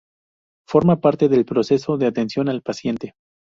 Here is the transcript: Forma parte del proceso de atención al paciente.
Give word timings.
Forma 0.67 0.99
parte 0.99 1.29
del 1.29 1.45
proceso 1.45 1.95
de 1.97 2.07
atención 2.07 2.49
al 2.49 2.63
paciente. 2.63 3.13